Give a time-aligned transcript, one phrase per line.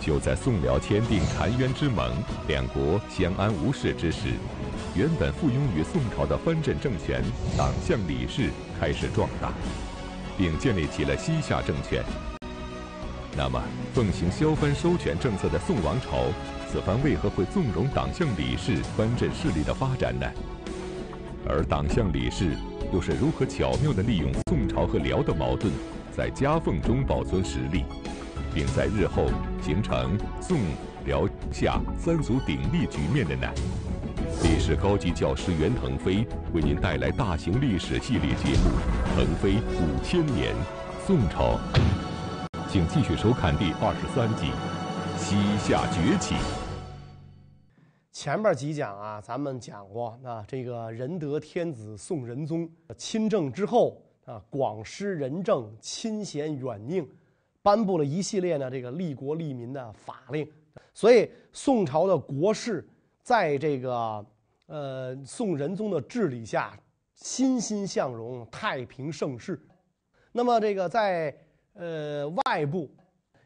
[0.00, 2.10] 就在宋辽签订澶渊之盟，
[2.48, 4.28] 两国相安无事之时，
[4.94, 7.22] 原本附庸于宋朝的藩镇政权
[7.56, 8.50] 党项李氏
[8.80, 9.52] 开始壮大，
[10.38, 12.02] 并建立起了西夏政权。
[13.36, 13.62] 那么，
[13.94, 16.32] 奉行削藩收权政策的宋王朝，
[16.70, 20.26] 此番为何会纵容党项李氏藩镇势力的发展呢？
[21.46, 22.56] 而党项李氏
[22.92, 25.72] 又是如何巧妙地利用宋朝和辽的矛盾，
[26.10, 27.84] 在夹缝中保存实力，
[28.54, 29.26] 并在日后
[29.62, 30.58] 形成宋、
[31.04, 33.48] 辽、夏三足鼎立局面的呢？
[34.42, 38.70] 历史高级教师袁腾飞为您带来大型历史系列节目
[39.14, 40.54] 《腾飞五千年·
[41.06, 41.58] 宋朝》。
[42.68, 44.46] 请继续收看第二十三集
[45.18, 46.34] 《西夏崛起》。
[48.12, 57.06] 前面几讲啊，咱们讲过那，这个仁德天子宋仁宗亲政之后啊，广施仁政，亲贤远佞，
[57.62, 60.48] 颁布了一系列呢这个利国利民的法令，
[60.94, 62.88] 所以宋朝的国势
[63.22, 64.24] 在这个
[64.66, 66.78] 呃宋仁宗的治理下
[67.14, 69.60] 欣欣向荣，太平盛世。
[70.32, 71.34] 那么这个在
[71.74, 72.90] 呃，外部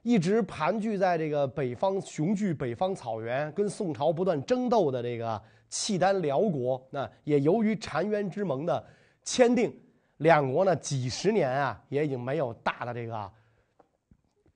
[0.02, 8.84] 一直盘踞在这个北方雄踞北方草原，跟宋朝不断争斗的这个契丹辽国，那也由于澶渊之盟的
[9.22, 9.72] 签订，
[10.18, 13.30] 两国呢几十年啊也已经没有大的这个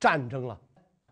[0.00, 0.58] 战争了，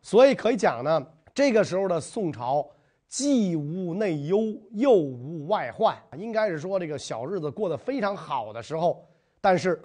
[0.03, 2.69] 所以可以讲呢，这个时候的宋朝
[3.09, 4.39] 既无内忧
[4.73, 9.07] 又无外患，应该是说这个小日子过得非常好的时候，
[9.41, 9.83] 但是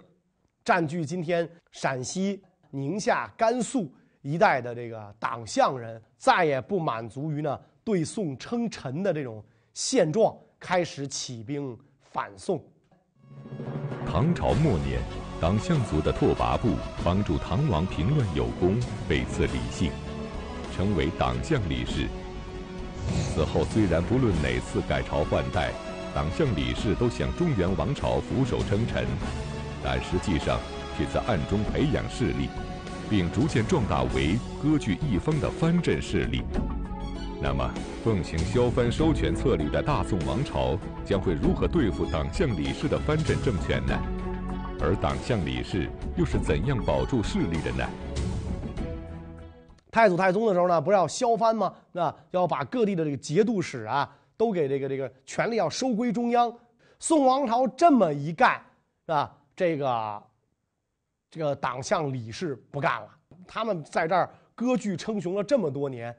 [0.63, 2.41] 占据今天陕西。
[2.73, 9.43] 宁夏、甘肃一带的这个党项人再也不满足于呢对宋称臣的这种
[9.73, 12.63] 现状，开始起兵反宋。
[14.05, 15.01] 唐朝末年，
[15.41, 19.91] 党项族的拓跋部帮助唐王平乱有功，被赐李姓，
[20.73, 22.07] 成为党项李氏。
[23.33, 25.71] 此后虽然不论哪次改朝换代，
[26.13, 29.03] 党项李氏都向中原王朝俯首称臣，
[29.83, 30.59] 但实际上。
[30.97, 32.49] 却在暗中培养势力，
[33.09, 36.43] 并逐渐壮大为割据一方的藩镇势力。
[37.41, 37.67] 那么，
[38.03, 43.97] 奉行削藩收权策略的大宋王朝将会如何对付党项李氏的藩镇政权呢？
[44.81, 47.87] 而党项李氏又是怎样保住势力的呢？
[49.91, 51.73] 太祖太宗的时候呢，不是要削藩吗？
[51.91, 56.51] 那要把各地的这个节度使啊，都给这个这个权力要收归中央。
[56.99, 58.61] 宋王朝这么一干，
[59.05, 60.23] 啊，这个。
[61.33, 63.07] 这个党项李氏不干了，
[63.47, 66.13] 他们在这儿割据称雄了这么多年，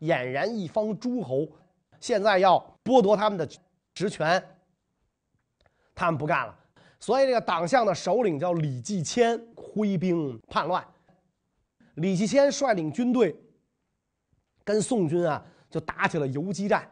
[0.00, 1.48] 俨然一方诸侯，
[2.00, 3.48] 现在要剥夺他们的
[3.94, 4.44] 职权，
[5.94, 6.54] 他们不干了。
[7.00, 10.84] 所以这个党项的首领叫李继迁，挥兵叛乱。
[11.94, 13.34] 李继迁率领军队
[14.64, 16.88] 跟宋军啊就打起了游击战。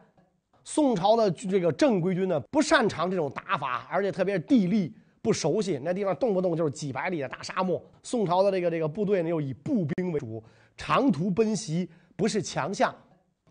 [0.63, 4.95] 宋朝的这个正规军呢不擅长这种打法，而且特别是地利。
[5.19, 7.83] 不熟悉那地方，动不动就是几百里的大沙漠。
[8.01, 10.41] 宋朝的这个这个部队呢，又以步兵为主，
[10.77, 12.95] 长途奔袭不是强项，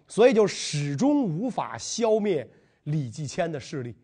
[0.08, 2.48] 所以就始终无法消灭
[2.84, 3.94] 李继迁的势力。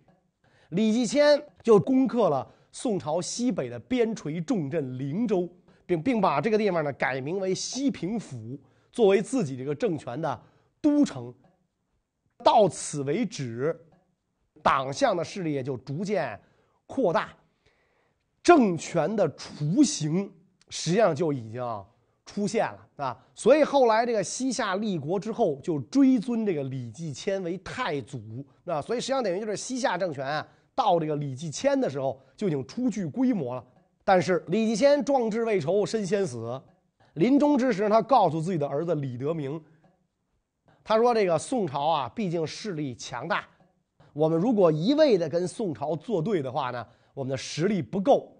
[0.72, 5.48] 李继迁就攻克了宋朝西北的边陲重镇灵州，
[5.84, 8.58] 并并把这个地方呢改名为西平府，
[8.90, 10.40] 作为自己这个政权的
[10.80, 11.32] 都城。
[12.42, 13.78] 到此为止，
[14.62, 16.40] 党项的势力也就逐渐
[16.86, 17.28] 扩大。
[18.42, 20.28] 政权的雏形
[20.68, 21.84] 实际上就已经
[22.26, 33.64] 出现了啊，所以后来这个西夏立国之后，就追尊这个李继迁为太祖啊，所以实际上等于就是西夏政权啊，到这个李继迁的时候就已经初具规模了。
[34.04, 36.60] 但是李继迁壮志未酬身先死，
[37.14, 39.62] 临终之时，他告诉自己的儿子李德明，
[40.82, 43.44] 他说：“这个宋朝啊，毕竟势力强大，
[44.12, 48.34] 我们如果一味的跟宋朝作对的话呢？”我们的实力不够，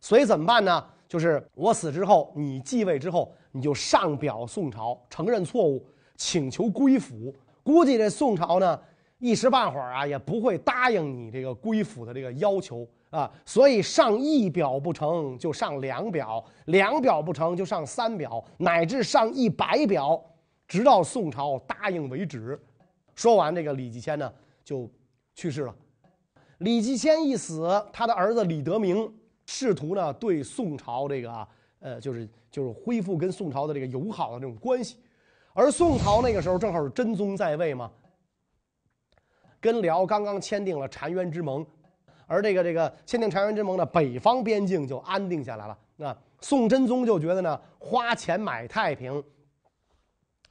[0.00, 0.82] 所以怎么办呢？
[1.06, 5.86] 就是我死之后，你继位之后，你就上表宋朝，承认错误，
[6.16, 7.30] 请求归附。
[7.62, 8.80] 估计这宋朝呢，
[9.20, 13.30] 一时半会儿啊，也不会答应你这个归附的这个要求啊。
[13.46, 20.20] 所以上一表不成就上两表，两表不成就上三表，乃至上一百表，
[20.66, 22.60] 直到宋朝答应为止。
[23.14, 24.32] 说完，这个李继迁呢
[24.64, 24.90] 就
[25.34, 25.74] 去世了。
[26.58, 29.12] 李继迁一死，他的儿子李德明
[29.46, 31.48] 试图呢对宋朝这个
[31.80, 34.96] 呃，就是就是恢复跟宋朝的这个友好的这种关系，
[35.52, 37.90] 而宋朝那个时候正好是真宗在位嘛，
[39.60, 41.64] 跟辽刚刚签订了澶渊之盟，
[42.26, 45.76] 而这个这个签订澶渊之盟的北方边境就安定下来了。
[45.96, 49.22] 那宋真宗就觉得呢，花钱买太平，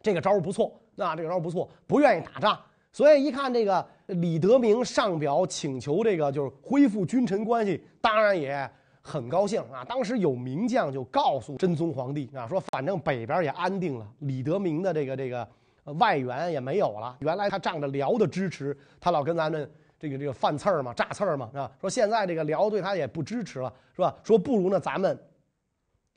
[0.01, 2.59] 这个招不错，那这个招不错，不愿意打仗，
[2.91, 8.69] 所以一看这个李德明上表请求这个就是恢复君臣关系，当然也
[9.01, 9.83] 很高兴啊。
[9.85, 15.47] 当时有名将就告诉真宗皇帝啊，说反正北边也安定了，李德明的这个这个
[15.85, 17.17] 外援也没有了。
[17.19, 21.71] 原来他仗着辽的支持，他老跟咱们这个这个犯刺儿嘛、炸刺儿嘛，是吧？
[21.81, 24.15] 说现在这个辽对他也不支持了，是吧？
[24.23, 25.17] 说不如呢，咱们。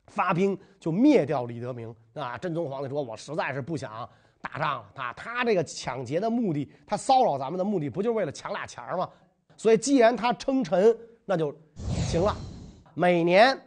[0.07, 2.37] 发兵就灭掉李德明啊！
[2.37, 4.07] 真宗皇帝说：“我实在是不想
[4.41, 5.13] 打仗了啊！
[5.13, 9.09] 他这个抢劫的目的，他骚扰咱们的目的，不就是为了抢俩钱儿吗？
[9.55, 11.55] 所以既然他称臣，那就
[12.09, 12.35] 行了。
[12.93, 13.57] 每年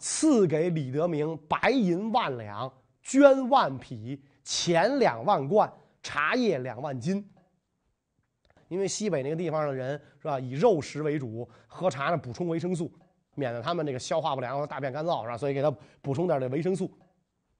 [0.00, 2.70] 赐给李德明白银万两、
[3.04, 7.28] 绢万匹、钱两万贯、茶叶两万斤。
[8.68, 12.88] 因为西北那个地方的人是吧，以肉食为主，喝茶呢补充维生素。”
[13.36, 15.36] 免得他们那个消化不良、大便干燥是吧？
[15.36, 15.68] 所以给他
[16.00, 16.88] 补充点这维生素，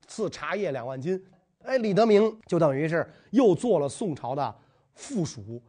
[0.07, 1.21] 赐茶叶两万斤。
[1.65, 4.55] 哎，李德明就等于是又做了宋朝的
[4.95, 5.61] 附属。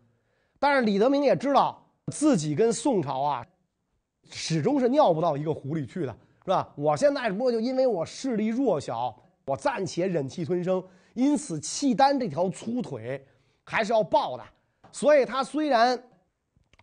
[0.59, 3.47] 但是李德明也知道自己跟宋朝啊，
[4.29, 6.71] 始终是尿不到一个壶里去的，是吧？
[6.75, 10.83] 我现在不过就因为我势力弱小，我暂且忍气吞声，
[11.15, 13.25] 因此契丹这条粗腿
[13.63, 14.43] 还是要抱的。
[14.91, 16.01] 所以他虽然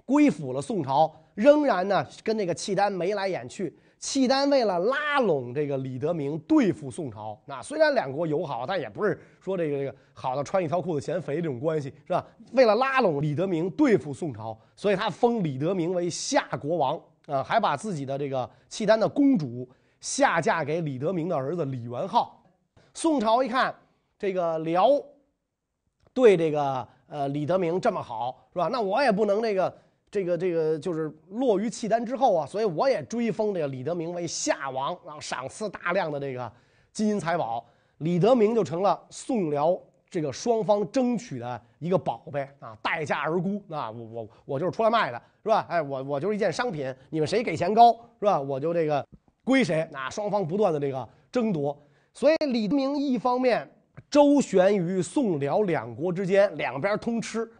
[0.05, 1.15] 归附了宋朝。
[1.35, 3.75] 仍然呢，跟那个契丹眉来眼去。
[3.99, 12.23] 契丹为了拉拢这个李德明对付宋朝，那虽然两国友好，但也不是说这个这个好的穿一条裤子嫌肥这种关系，是吧？
[12.53, 19.67] 为了拉拢李德明对付宋朝，所以他封李德明为夏国王啊，还把自己的这个契丹的公主
[20.03, 22.45] 下嫁给李德明的儿子李元昊。
[22.93, 23.75] 宋朝一看
[24.23, 24.89] 这个辽
[26.15, 28.69] 对这个呃李德明这么好，是吧？
[28.71, 29.77] 那我也不能那个。
[30.13, 36.53] 这个这个就是落于契丹之后啊，所以我也追封这个李德明为夏王，然后赏赐大量的这个
[36.93, 37.65] 金银财宝，
[37.97, 39.75] 李德明就成了宋辽
[40.11, 45.65] 这个双方争取的一个宝贝啊，待价而沽啊，我我我就是出来卖的，是吧？
[45.67, 47.91] 哎，我我就是一件商品，你们谁给钱高，
[48.21, 48.39] 是吧？
[48.39, 49.03] 我就这个
[49.45, 49.89] 归谁。
[49.91, 51.75] 那双方不断的这个争夺，
[52.13, 53.67] 所以李德明一方面
[54.13, 57.51] 周旋于宋辽两国之间，两边通吃。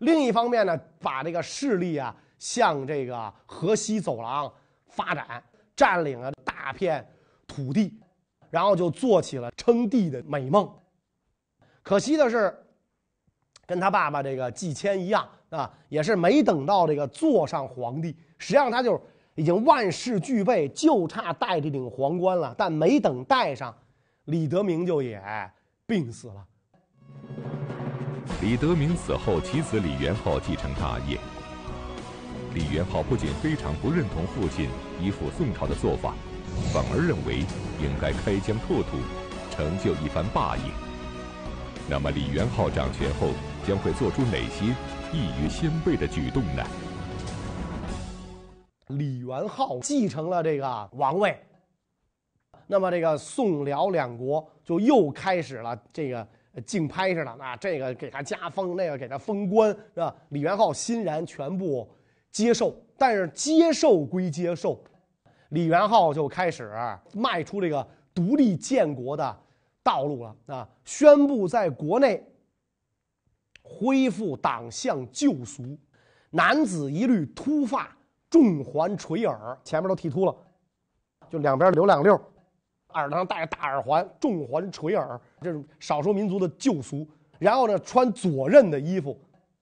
[0.00, 4.52] 另一方面呢，把这个势力啊向这个河西走廊
[4.88, 5.42] 发展，
[5.74, 7.02] 占领了大片
[7.46, 7.98] 土地，
[8.50, 10.70] 然后就做起了称帝的美梦。
[11.82, 12.54] 可惜的是，
[13.64, 19.00] 跟他爸爸这个季谦一样啊，也是没等到这个坐上皇帝，实际上他就
[19.34, 22.54] 已经万事俱备，就差戴这顶皇冠了。
[22.58, 23.74] 但没等戴上，
[24.26, 25.18] 李德明就也
[25.86, 26.44] 病死了。
[28.42, 31.16] 李德明死后，其子李元昊继承大业。
[32.54, 34.68] 李元昊不仅非常不认同父亲
[35.00, 36.14] 依附宋朝的做法，
[36.72, 37.38] 反而认为
[37.80, 38.96] 应该开疆拓土，
[39.52, 40.64] 成就一番霸业。
[41.88, 43.28] 那么，李元昊掌权后
[43.64, 44.74] 将会做出哪些
[45.12, 46.64] 异于先辈的举动呢？
[48.88, 51.38] 李元昊继承了这个王位，
[52.66, 56.26] 那么这个宋辽两国就又开始了这个。
[56.64, 60.16] 竞拍似的，啊，这个给他加封，那个给他封官，是吧？
[60.30, 61.86] 李元昊欣然全部
[62.30, 64.82] 接受，但是接受归接受，
[65.50, 66.72] 李元昊就开始
[67.12, 69.38] 迈出这个独立建国的
[69.82, 70.66] 道路了啊！
[70.86, 72.26] 宣布在国内
[73.62, 75.78] 恢复党项旧俗，
[76.30, 77.94] 男子一律秃发，
[78.30, 80.34] 重环垂耳，前面都剃秃了，
[81.28, 82.18] 就两边留两溜。
[82.96, 87.06] 耳上戴着大耳环，重环垂耳，这是少数民族的旧俗。
[87.38, 89.18] 然后呢，穿左衽的衣服，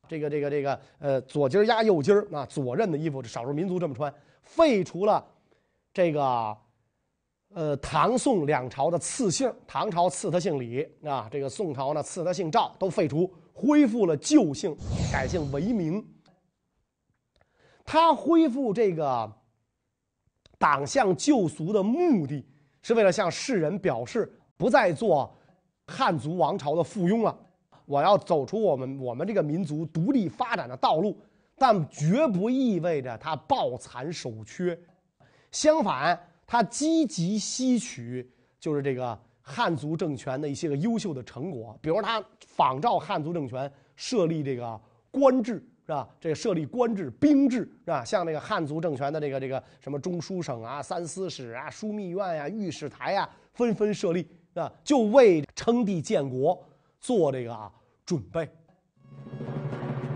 [0.09, 4.13] 这个这个这个，呃，左襟压右襟啊，左衽的衣服，少数民族这么穿。
[4.43, 5.25] 废除了
[5.93, 6.57] 这个，
[7.53, 14.77] 呃，唐宋两朝的赐姓，唐朝赐他姓李啊，这个宋朝呢赐他姓赵，都废除，恢复了旧姓，
[15.13, 16.07] 改姓为名。
[17.85, 19.33] 他恢复这个
[20.59, 22.47] 党项旧俗的目的。
[22.85, 25.35] 是为了向世人表示不再做
[25.87, 27.35] 汉族王朝的附庸了，
[27.87, 31.19] 我要走出我们我们这个民族独立发展的道路，
[31.57, 34.79] 但绝不意味着他抱残守缺，
[35.51, 44.79] 相反，他积极吸取就是这个汉族政权的一些个优秀的成果，比如他仿照汉族政权设立这个
[45.11, 45.67] 官制。
[45.87, 46.09] 是吧？
[46.19, 48.05] 这个设立官制、兵制，是吧？
[48.05, 54.21] 像这个汉族政权的这个这个什么中书省啊、三司使啊、枢密院呀、御史台啊，纷纷设立，
[54.55, 54.73] 是吧？
[54.83, 56.59] 就为称帝建国
[57.01, 57.73] 做这个
[58.07, 58.49] 准备。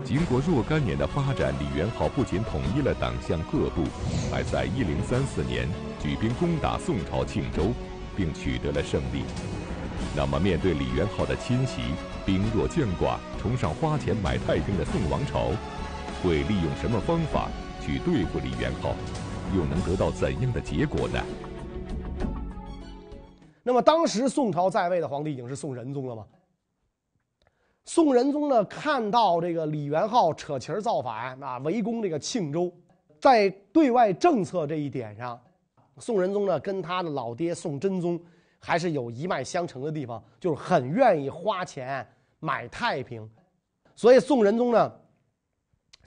[0.03, 3.83] 经过若干年的发展，李元昊不仅统一了党项各部，
[4.31, 7.67] 还在1034年举兵攻打宋朝庆州，
[8.15, 9.23] 并取得了胜利。
[10.15, 11.81] 那么，面对李元昊的侵袭，
[12.25, 15.47] 兵弱将寡、崇尚花钱买太平的宋王朝，
[16.21, 18.93] 会利用什么方法去对付李元昊？
[19.55, 21.23] 又能得到怎样的结果呢？
[23.63, 26.25] 那么，当时宋朝在位的皇帝已经是宋仁宗了吗？
[27.85, 32.69] 宋仁宗呢，看到这个李元昊扯旗造反啊，围攻这个庆州，
[33.19, 35.39] 在对外政策这一点上，
[35.97, 38.19] 宋仁宗呢跟他的老爹宋真宗
[38.59, 42.05] 还是有一脉相承的地方，就是很愿意花钱
[42.39, 43.29] 买太平，
[43.95, 44.91] 所以宋仁宗呢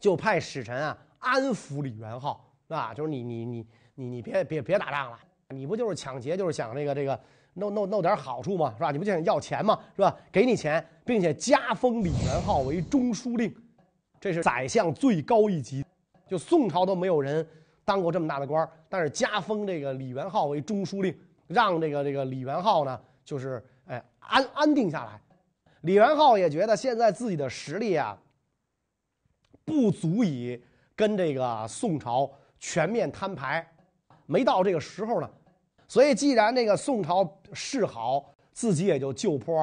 [0.01, 2.45] 就派使臣啊安抚李元昊。
[2.69, 5.19] 啊，就是你你你你你别别别打仗了，
[5.51, 7.21] 你不就是抢劫，就是想这个这个
[7.53, 8.91] 弄弄弄点好处嘛，是吧？
[8.91, 10.17] 你不就想要钱嘛，是吧？
[10.33, 13.55] 给你钱，并且加封李元昊为中书令，
[14.19, 15.85] 这是宰相最高一级，
[16.27, 17.47] 就宋朝都没有人
[17.85, 21.15] 当过这么大的官但是加封这个李元昊为中书令，
[21.49, 25.21] 让这个这个李元昊呢，就是哎安安定下来。
[25.83, 28.19] 李元昊也觉得现在自己的实力啊，
[29.65, 30.61] 不足以
[30.97, 32.29] 跟这个宋朝。
[32.65, 33.69] 全面摊牌，
[34.25, 35.29] 没到这个时候呢，
[35.89, 39.61] 所以既然那个宋朝示好，自己也就就坡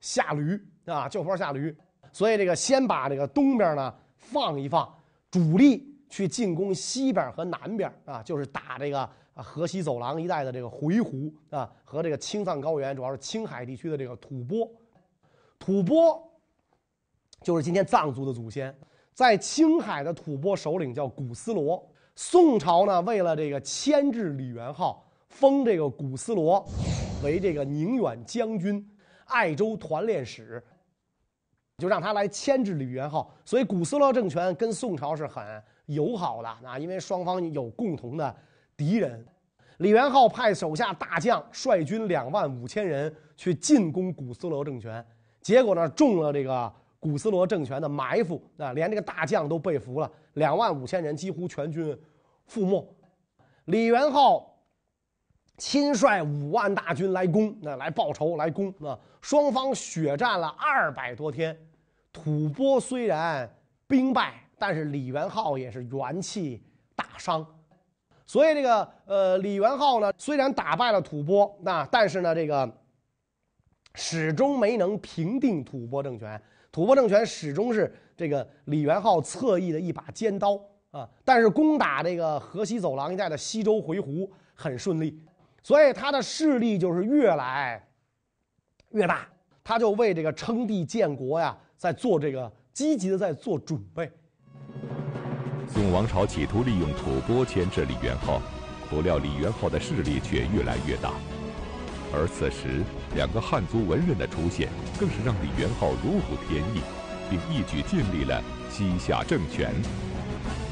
[0.00, 1.72] 下驴啊，就坡下驴。
[2.12, 4.92] 所以这个先把这个东边呢放一放，
[5.30, 14.68] 主力去进攻西边和南边啊，就是打这个河西走廊一带的这个回鹘啊和这个青藏高原，主要是青海地区的这个吐蕃。
[15.62, 16.20] 吐蕃
[17.40, 18.76] 就是今天藏族的祖先，
[19.14, 21.88] 在青海的吐蕃首领叫古斯罗。
[22.16, 26.68] 宋朝呢，为了这个牵制李元昊，封这个古斯罗
[27.22, 28.84] 为这个宁远将军、
[29.26, 30.60] 爱州团练使，
[31.78, 33.32] 就让他来牵制李元昊。
[33.44, 38.34] 所以古斯罗政权跟宋朝是很友好的啊，因为双方有共同的
[38.76, 39.24] 敌人。
[39.78, 45.04] 李元昊派手下大将率军两万五千人去进攻古斯罗政权，
[45.42, 46.72] 结果呢，中了这个。
[47.02, 51.98] 古斯罗政权的埋伏啊，连这个大将都被俘了，两万五千人几乎全军
[52.48, 52.94] 覆没。
[53.64, 54.48] 李元昊
[55.56, 58.96] 亲率五万大军来攻，那来报仇来攻啊！
[59.20, 61.58] 双方血战了二百多天，
[62.12, 63.52] 吐蕃虽然
[63.88, 66.62] 兵败，但是李元昊也是元气
[66.94, 67.44] 大伤。
[68.26, 72.72] 所以这个呃，李元昊呢，虽然打败了吐蕃，那但是呢，这个
[73.94, 76.40] 始终没能平定吐蕃政权。
[76.70, 80.58] 吐蕃政权始终是这个李元昊侧翼的一把尖刀
[80.90, 85.22] 啊，但是攻打这个河西走廊一带的西周回鹘很顺利，
[85.62, 87.86] 所以他的势力就是越来
[88.90, 89.26] 越大，
[89.62, 94.10] 他就为这个称帝建国呀，在做这个积极的在做准备。
[95.68, 98.40] 宋王朝企图利用吐蕃牵制李元昊，
[98.88, 101.12] 不料李元昊的势力却越来越大。
[102.14, 102.82] 而此时，
[103.14, 106.80] 两个汉族文人的出现，更是让李元昊如虎添翼，
[107.28, 109.70] 并一举建立了西夏政权。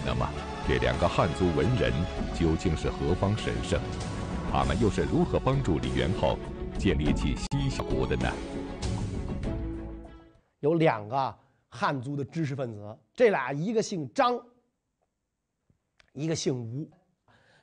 [0.06, 0.26] 那么，
[0.66, 1.92] 这两个汉族文人
[2.34, 3.78] 究竟是何方神圣？
[4.50, 6.38] 他们又是如何帮助李元昊
[6.78, 8.32] 建立起西夏国的呢？
[10.60, 11.34] 有两个
[11.68, 14.40] 汉族的知识分子，这俩一个姓张，
[16.14, 16.88] 一个姓吴，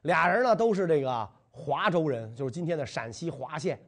[0.03, 1.29] 俩人呢都是这个。
[1.59, 3.79] 华州人就是今天的陕西华县，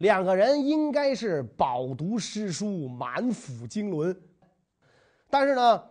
[0.00, 4.16] 两个人应该是饱读诗书、满腹经纶，
[5.28, 5.84] 但是呢，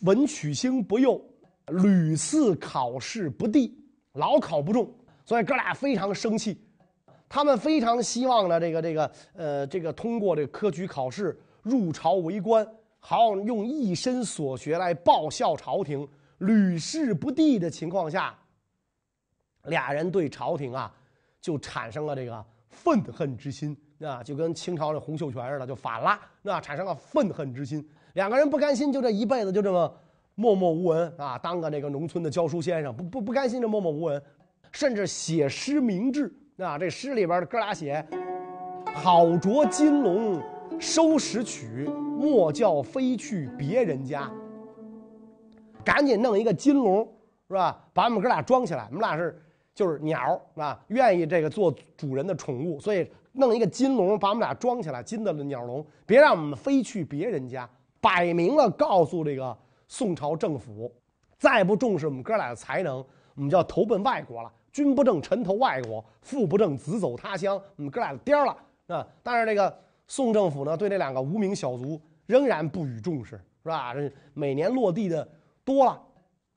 [0.00, 1.24] 文曲星不佑，
[1.68, 3.72] 屡次考试不第，
[4.14, 4.92] 老考不中，
[5.24, 6.60] 所以哥俩非常生气。
[7.28, 12.66] 他们非常希望呢，这个这个呃，这个通过这科举考试入朝为官，
[12.98, 16.06] 好用一身所学来报效朝廷。
[16.38, 18.36] 屡试不第的情况下。
[19.64, 20.92] 俩人对朝廷啊，
[21.40, 27.86] 就产生了这个愤恨之心啊，就跟清朝的洪秀全似的，就反了，那产生了愤恨之心。
[28.14, 29.92] 两个人不甘心，就这一辈子就这么
[30.34, 34.22] 默默无闻啊，当个那个农村的教书先生，不不不甘心这默默无闻，
[34.70, 36.78] 甚至写诗明志啊。
[36.78, 38.04] 这诗里边的哥俩写
[38.94, 40.40] ：“好着金龙
[40.78, 44.30] 收拾取，莫教飞去别人家。”
[45.84, 47.02] 赶紧弄一个金龙，
[47.48, 47.84] 是吧？
[47.92, 49.40] 把我们哥俩装起来，我们俩是。
[49.78, 57.68] 就是鸟啊，愿意这个做主人的宠物，所以弄一个金笼把我们俩装起来，金的鸟笼，别让我们飞去别人家。
[58.00, 59.56] 摆明了告诉这个
[59.86, 60.92] 宋朝政府，
[61.38, 62.96] 再不重视我们哥俩的才能，
[63.36, 64.52] 我们就要投奔外国了。
[64.72, 67.54] 君不正，臣投外国；父不正，子走他乡。
[67.76, 68.56] 我们哥俩颠了
[68.88, 69.06] 啊！
[69.22, 69.72] 但是这个
[70.08, 73.94] 宋政府呢，对这两个无名小卒仍然不予重视，是吧？
[73.94, 75.28] 这每年落地的
[75.64, 76.02] 多了。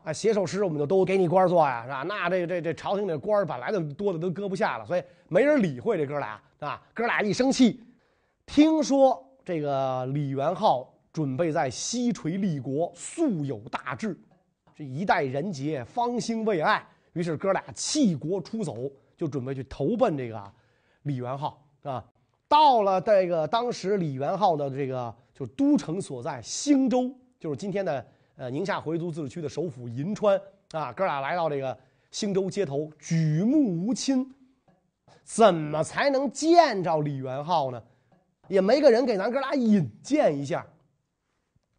[0.04, 2.04] 啊，写首诗我们就都给你官做呀，是吧？
[2.08, 7.84] 那这这这朝廷这官本来就多的都搁不下了，所以没人理会这哥俩啊，哥俩一生气，
[8.46, 14.20] 听说这个李元昊准备在西陲立国，素有大志，
[14.76, 16.84] 这一代人杰，方兴未艾。
[17.14, 20.52] 于是哥俩弃国出走，就准备去投奔这个
[21.04, 22.04] 李元昊啊。
[22.48, 28.06] 到了这个当时李元昊的这个就都城所在兴州，就是今天的
[28.42, 30.92] 呃宁夏回族自治区的首府银川啊。
[30.94, 31.78] 哥俩来到这个
[32.10, 34.28] 兴州街头，举目无亲，
[35.24, 37.80] 怎么才能见着李元昊呢？
[38.48, 40.66] 也没个人给咱哥俩引荐一下。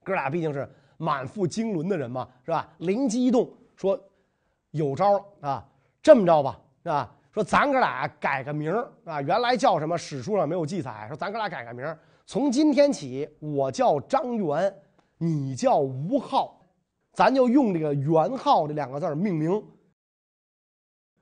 [0.04, 2.72] 哥俩毕竟是满腹经纶的人嘛，是吧？
[2.78, 4.00] 灵机一动，说。
[4.70, 5.68] 有招了啊！
[6.02, 8.72] 这么着吧，是吧，说咱哥俩改个名
[9.04, 9.98] 啊，原来叫什么？
[9.98, 11.04] 史书上没有记载。
[11.08, 14.74] 说咱哥俩改个名，从今天起，我叫张元，
[15.22, 16.60] 你叫吴昊，
[17.12, 19.64] 咱就用这个“元昊”这两个字命名。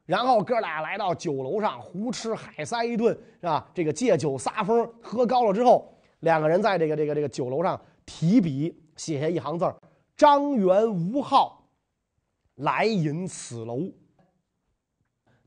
[0.07, 3.71] 然后哥俩来到酒楼上，胡吃海塞一顿，是吧？
[3.75, 9.71] 这个借酒撒疯，喝高了之后，两个人在这个这个这个酒楼上提笔写下一行字
[10.17, 11.63] ：“张元吴昊。”
[12.57, 13.81] 来饮此楼。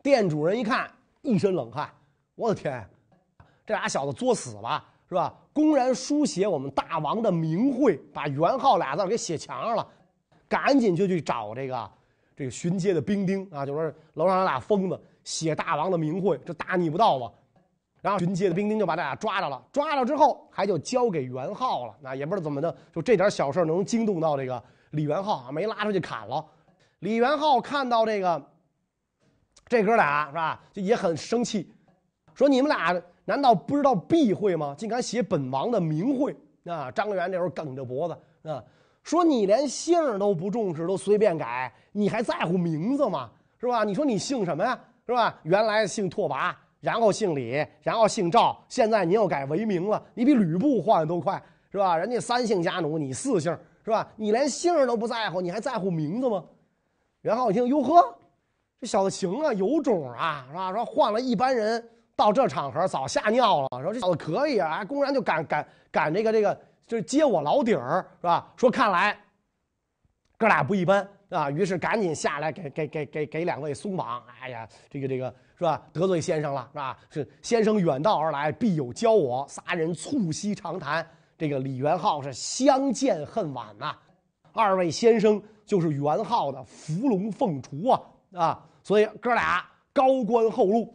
[0.04, 0.92] 店主人一看，
[1.24, 1.90] 一身冷汗。
[2.36, 2.88] 我的天，
[3.66, 5.34] 这俩小子作死吧，是吧？
[5.54, 9.88] 公然书写我们大王的名讳，把“元昊”俩字给写墙上了。
[10.50, 11.92] 赶紧就去找这个
[12.36, 17.32] 这个巡街的兵丁啊，就说楼上有俩疯子写大王的名讳，这大逆不道吧？
[18.02, 19.64] 然后巡街的兵丁就把这俩抓着了。
[19.72, 21.96] 抓着之后，还就交给元昊了。
[22.02, 26.44] 那也不知道怎么的，就这点小事能惊动到这个李元昊啊，没拉出去砍了。
[27.00, 28.44] 李元昊看到这个，
[29.68, 31.72] 这哥俩是吧，就也很生气，
[32.36, 32.94] 说：“你们俩
[33.26, 34.76] 难道不知道避讳吗？
[34.78, 38.64] 竟敢写本王的名讳啊！”张元这时候梗着脖子啊，
[39.04, 43.30] 说：“你连姓都不重视，都随便改，你还在乎名字吗？
[43.60, 43.84] 是吧？
[43.84, 44.80] 你说你姓什么呀？
[45.06, 45.40] 是吧？
[45.44, 51.98] 原来姓拓跋，然后姓李，然后姓赵，现在您又改为名了，你比吕布换的都快，是吧？
[51.98, 54.08] 人家三姓家奴，你四姓，是吧？
[54.16, 56.44] 你连姓都不在乎，你还在乎名字吗？”
[57.24, 58.16] 元昊一听，哟呵，
[58.82, 60.74] 这小子行啊，有种啊，是吧？
[60.74, 63.68] 说换了一般人到这场合早吓尿了。
[63.82, 68.52] 说这小子可以啊，公然就敢敢敢这个这个，就是揭我老底儿，是吧？
[68.56, 69.18] 说看来
[70.38, 74.24] 哥俩不一般啊，于是赶紧下来给给给给给两位松绑。
[74.42, 75.82] 哎呀，这个这个是吧？
[75.92, 76.98] 得罪先生了，是吧？
[77.10, 79.46] 是先生远道而来，必有教我。
[79.48, 81.06] 仨人促膝长谈。
[81.38, 83.96] 这个李元昊是相见恨晚呐，
[84.52, 85.42] 二位先生。
[85.66, 88.02] 就是元昊的伏龙凤雏啊
[88.34, 88.66] 啊！
[88.84, 90.94] 所以哥俩高官厚禄，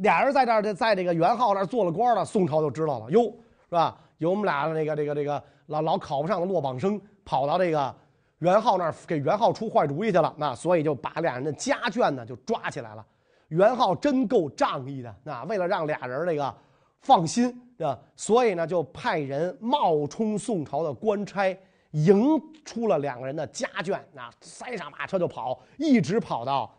[0.00, 3.96] 俩人在这儿在这个元昊那儿做了官了，宋朝就知道了哟，是吧？
[4.18, 7.94] 有我们俩的那个这个这个老老考不上的落榜生，跑到这个
[8.40, 13.04] 元昊那儿给元昊出坏主意去了，那所以就把俩人的家眷呢就抓起来了。
[13.48, 16.54] 元昊真够仗义的，那为了让俩人这个
[17.00, 21.58] 放心，啊，所以呢就派人冒充宋朝的官差。
[21.92, 26.72] 迎出了两个人的家眷，那，塞上马车就跑，一直跑到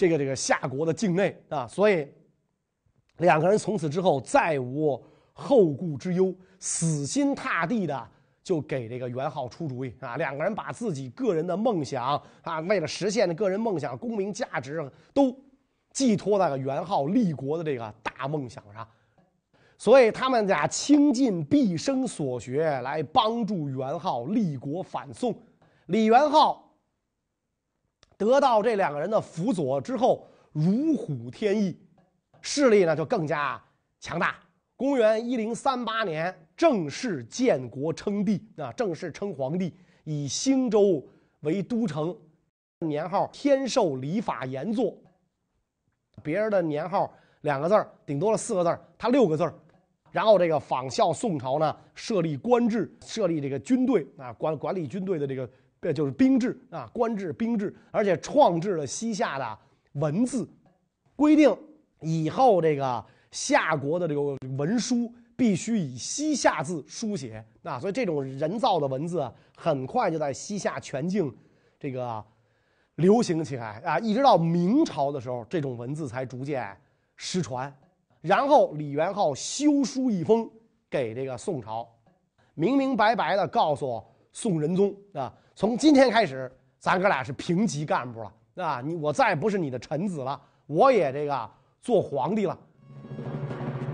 [0.00, 2.08] 这个这个夏国的境内啊，所以
[3.18, 4.98] 两个人从此之后再无
[5.34, 8.08] 后顾之忧，死心塌地的
[8.42, 10.16] 就给这个元昊出主意啊。
[10.16, 15.38] 两个人把自己个人的梦想啊，为了实现的个人梦想、功名价值，都
[15.92, 18.88] 寄托在了元昊立国的这个大梦想上。
[19.76, 25.34] 所以他们俩倾尽毕生所学来帮助元昊立国反宋。
[25.88, 26.69] 李元昊
[28.20, 31.74] 得到这两个人的辅佐之后，如虎添翼，
[32.42, 33.58] 势力呢就更加
[33.98, 34.36] 强大。
[34.76, 41.02] 公元一零三八年，正式建国称帝啊，正式称皇帝，以兴州
[41.40, 42.14] 为都城，
[42.80, 44.94] 年号天寿礼法严作。
[46.22, 49.54] 别人的年号两个字儿，顶多了四个字儿，他六个字儿。
[50.12, 55.48] 然后这个仿效宋朝呢，设立官制，设立这个军队啊，管管理军队的这个，
[55.80, 59.58] 呃，就是兵制啊，官制、兵制，而且创制了西夏的
[59.92, 60.48] 文字，
[61.16, 61.56] 规定
[62.00, 64.20] 以后这个夏国的这个
[64.58, 71.34] 文书必须以西夏字书写啊，所以这种人造的文字很快就在西夏全境
[71.78, 72.22] 这个
[72.96, 76.76] 流行起来啊，一直到明朝的时候，这种文字才逐渐
[77.16, 77.74] 失传。
[78.20, 80.46] 然后李元昊修书一封
[80.90, 81.88] 给这个宋朝，
[82.52, 91.50] 明明白白的告诉宋仁宗啊，从今天开始，咱哥俩是平级干部了啊，你我再也不是你的臣子了，我也这个
[91.82, 92.58] 做皇帝了。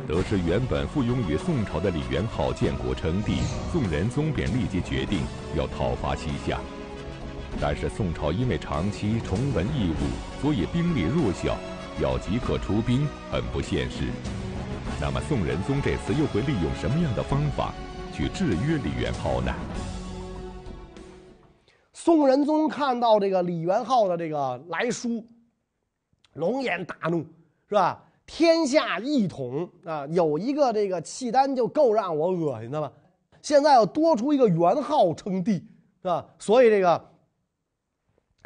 [0.06, 3.38] 得知原本附庸于宋朝的李元昊建国称帝，
[3.72, 5.22] 宋仁宗便立即决定
[5.56, 6.60] 要讨伐西夏，
[7.60, 11.56] 但是宋朝因为长期崇文抑武，所以兵力弱小。
[12.00, 14.04] 要即刻出兵很不现实，
[15.00, 17.74] 那么宋仁宗这次又会利用什么样的方法
[18.12, 19.52] 去制约李元昊呢？
[22.06, 25.26] 宋仁宗看到这个李元昊的这个来书，
[26.34, 27.26] 龙颜大怒，
[27.68, 28.00] 是吧？
[28.24, 32.92] 天下一统啊，有一个这个契丹就够让我恶心的了，
[33.42, 35.54] 现在要多出一个元昊称帝，
[36.00, 36.24] 是吧？
[36.38, 37.10] 所以这个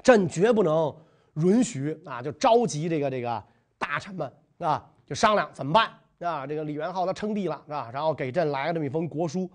[0.02, 0.96] 朕绝不能
[1.34, 2.22] 允许啊！
[2.22, 3.44] 就召集这个这个
[3.76, 5.90] 大臣们啊，就商量怎么办。
[6.20, 7.90] 啊，这个李元昊他称帝了，是吧？
[7.92, 9.50] 然后给朕来了这么一封国书，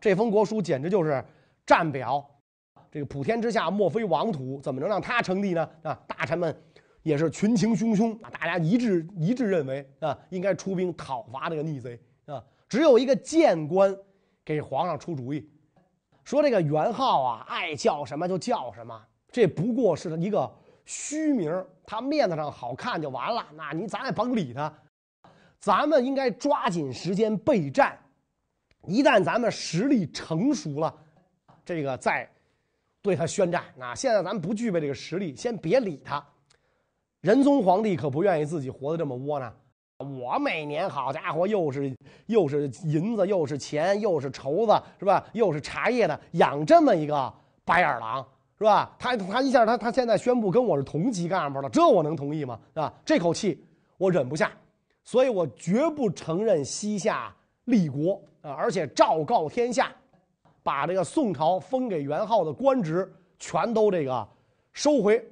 [0.00, 1.24] 这封国书简直就是
[1.64, 2.28] 战表。
[2.94, 5.68] 这个普天之下莫非王土，怎么能让他称帝呢？
[5.82, 6.56] 啊，大臣们
[7.02, 12.40] 也是群情汹汹啊，大家一致一致认为啊，应该出兵讨伐这个逆贼啊。
[12.68, 13.92] 只有一个谏官
[14.44, 15.44] 给皇上出主意，
[16.22, 18.96] 说这个元昊啊，爱叫什么就叫什么，
[19.32, 20.48] 这不过是一个
[20.84, 21.52] 虚名，
[21.84, 23.44] 他面子上好看就完了。
[23.56, 24.72] 那你咱也甭理他。
[25.58, 27.98] 咱们应该抓紧时间备战，
[28.86, 30.94] 一旦咱们实力成熟了，
[31.64, 32.30] 这个再
[33.04, 33.62] 对他宣战。
[33.76, 36.24] 那现在咱们不具备这个实力，先别理他。
[37.20, 39.54] 仁宗皇帝可不愿意自己活得这么窝囊。
[39.98, 41.94] 我每年好家伙，又是
[42.26, 45.22] 又是银子，又是钱，又是绸子，是吧？
[45.34, 48.96] 又是茶叶的，养这么一个白眼狼，是吧？
[48.98, 52.58] 他他一下他他现在宣布跟我是同级干部了，这我能同意吗？
[52.72, 52.90] 啊？
[53.04, 53.62] 这口气
[53.98, 54.50] 我忍不下。
[55.06, 57.30] 所以我绝不承认西夏
[57.66, 58.52] 立国啊！
[58.52, 59.92] 而且昭告天下，
[60.64, 64.28] 把这个宋朝封给元昊的官职全都这个
[64.72, 65.24] 收回，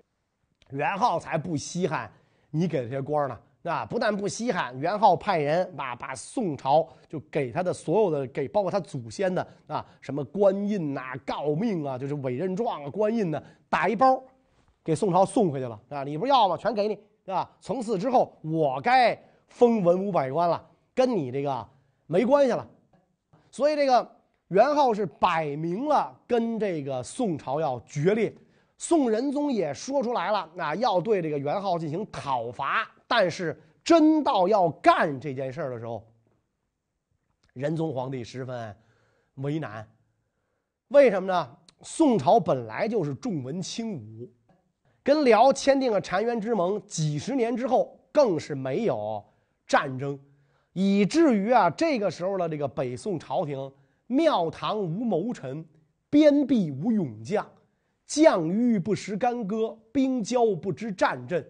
[0.70, 2.08] 元昊才不稀罕
[2.50, 3.84] 你给这些官呢啊！
[3.84, 14.22] 不但不稀罕，元昊派人把把宋朝就给他的所有的给包括他祖先的啊什么官印呐、诰命啊，就是委任状啊、官印呢，打一包
[14.84, 16.04] 给宋朝送回去了啊！
[16.04, 16.56] 你不要吗？
[16.56, 17.50] 全给你，啊？
[17.60, 19.20] 从此之后，我该。
[19.48, 21.68] 封文武百官了，跟你这个
[22.06, 22.66] 没关系了，
[23.50, 24.10] 所以这个
[24.52, 28.34] 元昊是摆明了跟这个宋朝要决裂。
[28.76, 32.86] 宋仁宗也说出来了，啊，要对这个元昊进行讨伐。
[33.08, 36.06] 但是真到要干这件事的时候，
[37.54, 38.76] 仁宗皇帝十分
[39.36, 39.88] 为难。
[40.88, 41.56] 为什么呢？
[41.80, 44.30] 宋朝本来就是重文轻武，
[45.02, 49.24] 跟辽签订了澶渊之盟，几十年之后更是没有。
[49.66, 50.20] 战争，
[50.74, 53.72] 以至于啊，这个时候的这个北宋朝廷，
[54.12, 55.64] 庙堂无谋臣，
[56.10, 57.50] 边壁无勇将，
[58.06, 61.42] 将欲不识干戈，兵交不知战阵，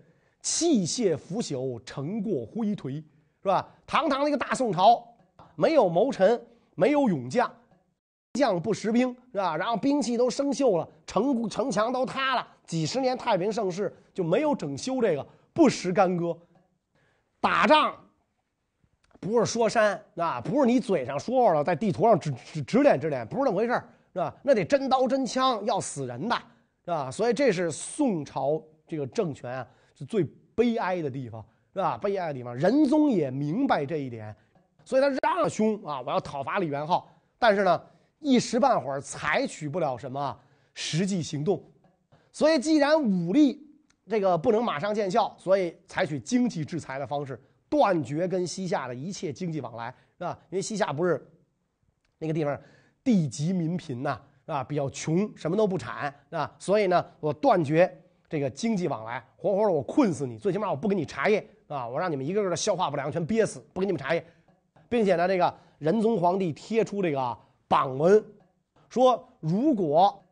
[0.43, 3.03] 器械腐朽，成过灰颓，
[3.43, 3.69] 是吧？
[3.85, 5.05] 堂堂的一个大宋朝，
[5.57, 6.41] 没有谋臣，
[6.77, 7.53] 没有勇将，
[8.35, 9.57] 将不识兵，是吧？
[9.57, 16.39] 然后兵器都生锈了，城城墙都塌了，几十年太平盛世就没有整修这个，不识干戈，
[17.41, 17.93] 打仗。
[19.23, 23.73] 不是说山啊，不是你嘴上说说了，在地图上指指指点指点，不是那么回事
[24.13, 24.35] 是吧？
[24.43, 26.35] 那得真刀真枪，要死人的，
[26.85, 27.09] 是吧？
[27.09, 30.25] 所以这是宋朝这个政权啊，是最
[30.57, 31.41] 悲哀的地方，
[31.73, 31.97] 是吧？
[31.97, 34.35] 悲哀的地方，仁宗也明白这一点，
[34.85, 37.09] 所以他嚷凶啊，我要讨伐李元昊，
[37.39, 37.81] 但是呢，
[38.19, 40.37] 一时半会儿采取不了什么
[40.75, 41.63] 实际行动，
[42.33, 43.65] 所以既然武力
[44.09, 47.41] 这个不能马上见效，所以采取经济制裁的方式。
[47.73, 50.39] 断绝跟西夏的一切经济往来，是吧？
[50.51, 51.27] 因为西夏不是
[52.19, 52.61] 那个地方
[53.03, 54.63] 地极民贫呐，是吧？
[54.63, 56.55] 比较穷，什么都不产，是吧？
[56.59, 57.91] 所以呢，我断绝
[58.29, 64.23] 这个经济往来，活活的我困死你，最起码我不给你茶叶，啊，我让你们一个个的消化不良，全憋死，不给你们茶叶，
[64.91, 67.35] 并且呢，这个仁宗皇帝贴出这个
[67.69, 68.23] 榜文，
[68.91, 70.23] 说如果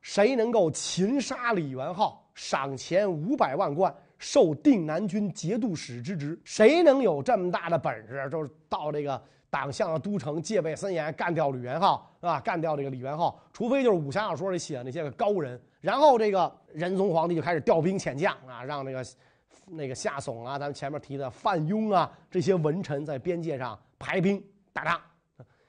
[0.00, 3.94] 谁能够擒杀李元昊，赏钱五百万贯。
[4.18, 8.28] 受定南军节度使之职，谁能有这么大的本事？
[8.30, 12.40] 就是到这个党项的都城，戒备森严，干掉李元昊，是吧？
[12.40, 15.60] 干掉这个李元昊，除非就是武侠小说里写的那些个高人。
[15.80, 19.06] 然后这个仁宗皇帝就开始调兵遣将啊，让那个
[19.66, 25.00] 那个夏竦啊，咱们前面提的范雍啊，这些文臣在边界上排兵打仗。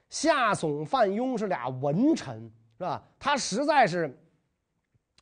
[0.10, 3.04] 夏竦、范雍是俩文臣，是吧？
[3.20, 4.20] 他实在是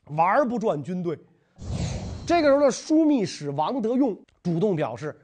[0.06, 1.18] 玩不转军队。
[2.28, 5.18] 这个时候的枢密使王德用主动表示：“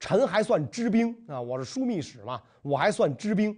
[0.00, 3.54] 臣还算知兵啊，我是枢密使嘛，我还算知兵，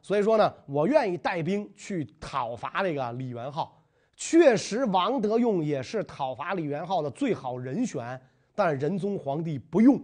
[0.00, 3.70] 所以说呢，我愿意带兵去讨伐这个李元昊。
[4.16, 8.18] 确实，王德用也是讨伐李元昊的最好人选，
[8.54, 10.02] 但仁宗皇帝不用。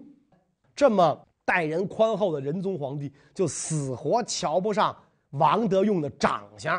[0.75, 4.95] 这么待人宽厚的仁宗皇帝，就死活瞧不上
[5.31, 6.79] 王德用的长相。”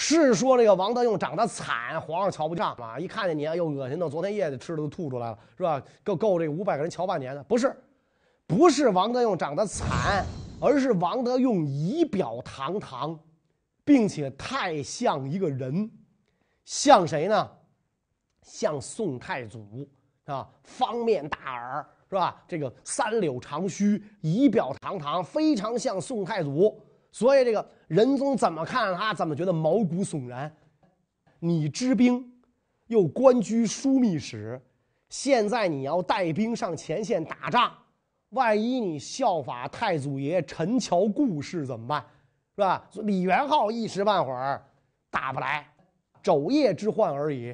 [0.00, 2.96] 是说这个王德用长得惨，皇上瞧不上嘛？
[3.00, 5.82] 一看见你啊，又恶心的，昨天夜里吃的都吐出来了，是吧？
[6.04, 7.76] 够够这五百个人瞧半年的，不是？
[8.46, 10.24] 不是王德用长得惨，
[10.60, 13.18] 而是王德用仪表堂堂，
[13.84, 15.90] 并且太像一个人，
[16.64, 17.50] 像谁呢？
[18.42, 19.84] 像宋太祖
[20.26, 22.40] 啊，方面大耳是吧？
[22.46, 26.80] 这个三绺长须，仪表堂堂，非常像宋太祖。
[27.18, 30.54] 所以这个仁宗怎么看他，怎么觉得毛骨悚然。
[31.40, 32.24] 你知兵，
[32.86, 34.62] 又官居枢密使，
[35.08, 37.72] 现在你要带兵上前线打仗。
[38.28, 42.06] 万一你效法太祖爷陈桥故事怎么办？
[42.54, 42.88] 是吧？
[43.02, 44.64] 李元昊一时半会儿
[45.10, 45.66] 打不来，
[46.22, 47.52] 昼夜之患而已。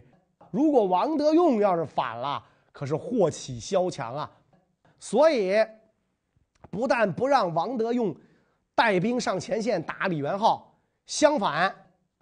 [0.50, 4.31] 如果王德用要是反了，可是祸起萧墙啊！
[5.00, 5.57] 所以，
[6.70, 8.14] 不但不让王德用
[8.74, 10.74] 带兵上前线打李元昊，
[11.06, 11.72] 相反，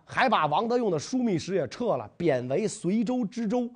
[0.04, 3.68] 还把王德用的枢密使也撤了，贬为随州知州。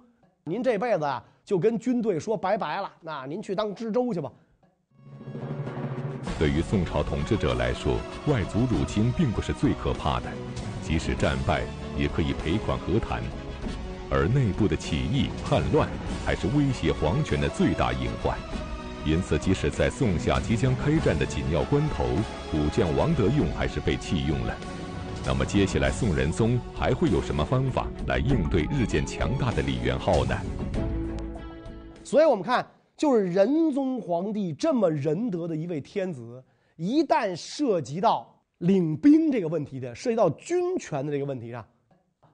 [0.45, 2.93] 您这辈子，就跟军队说拜拜了。
[3.01, 4.31] 那您去当知州去吧。
[6.39, 10.27] 对于宋朝统治者来说，外族入侵并不是最可怕的，
[10.83, 11.63] 即使战败
[11.97, 13.23] 也可以赔款和谈，
[14.11, 15.89] 而内部的起义叛乱
[16.27, 18.37] 才是威胁皇权的最大隐患。
[19.07, 22.05] 因此，即使在宋夏即将开战的紧要关头，
[22.53, 24.57] 武将王德用还是被弃用了。
[25.25, 30.37] 那么，接下来宋仁宗还会有什么方法来应对日渐强大的李元昊呢？
[32.03, 32.67] 所以我们看。
[32.97, 36.43] 就是仁宗皇帝这么仁德的一位天子，
[36.77, 38.27] 一旦涉及到
[38.61, 41.63] 领兵这个问题的，涉及到军权的这个问题上，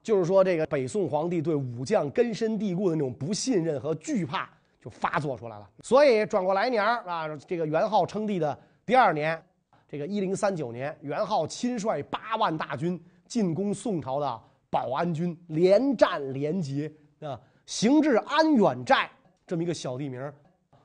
[0.05, 4.49] 就是说这个北宋皇帝对武将根深蒂固的那种不信任和惧怕
[4.83, 5.71] 就发作出来了。
[5.81, 9.41] 所以转过来年啊，这个元昊称帝的第二年，
[9.89, 19.09] 这个一零三九年，元昊亲率八万大军进攻宋朝的保安军，连战连捷啊，行至安远寨
[19.47, 20.33] 这么一个小地名。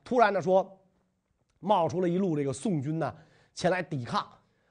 [0.03, 0.79] 突然的说，
[1.59, 3.13] 冒出了一路这个宋军呢，
[3.55, 4.25] 前来抵抗。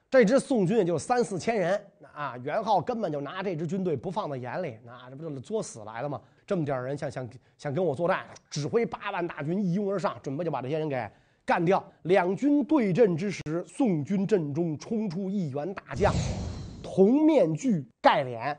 [0.09, 2.37] 这支宋军也就三四千人啊。
[2.37, 6.21] 元昊根本就拿这支军队不放在眼里，那这不就是作死来了吗？
[6.47, 11.07] 这么点人想想想跟我作战，指挥八万大军一拥而上，准备就把这些人给
[11.45, 11.85] 干掉。
[12.03, 16.13] 两军对阵之时，宋军阵中冲出一员大将，
[16.81, 18.57] 铜面具盖脸，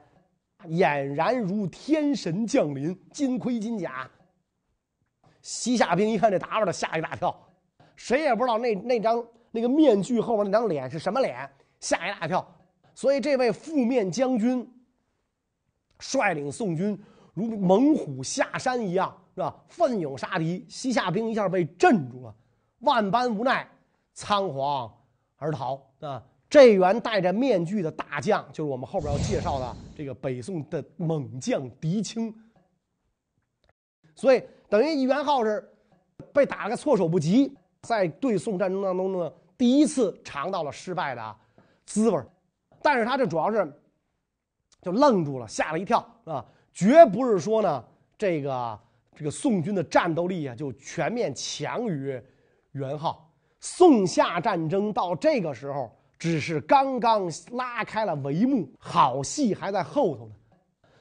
[0.67, 4.07] 俨然如天神降临，金盔金甲。
[5.41, 7.35] 西夏兵一看这打扮的，吓一大跳，
[7.97, 11.49] 谁也不知道那那张那个面具后面那张脸是什么脸，
[11.81, 12.47] 吓一大跳。
[12.95, 14.69] 所以这位覆面将军
[16.01, 17.01] 率领宋军
[17.39, 19.55] 如猛虎下山一样，是吧？
[19.69, 22.35] 奋勇杀敌，西夏兵一下被镇住了，
[22.81, 23.67] 万般无奈，
[24.13, 24.93] 仓皇
[25.37, 26.23] 而逃啊！
[26.51, 32.35] 这员戴着面具的大将，就是我们后边要介绍的这个北宋的猛将狄青。
[34.15, 34.43] 所以。
[34.71, 35.67] 等于元昊是
[36.31, 41.37] 被打了个措手不及，在对宋战争当中呢，第一次尝到了失败的
[41.87, 42.23] 滋味
[42.83, 43.67] 但是他这主要是
[44.83, 47.85] 就愣住了，吓了一跳，是吧，绝不是说呢，
[48.17, 48.79] 这个
[49.15, 52.21] 这个宋军的战斗力啊就全面强于
[52.73, 53.29] 元昊。
[53.61, 60.35] 宋夏战争到这个时候只是刚刚拉开了帷幕，好戏还在后头呢。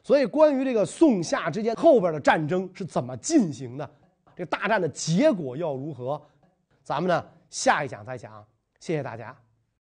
[0.03, 3.89] 所以，关于这个宋夏之间后边的战争是怎么进行的，
[4.35, 6.19] 这大战的结果要如何，
[6.81, 8.43] 咱们呢下一讲再讲。
[8.79, 9.35] 谢谢大家。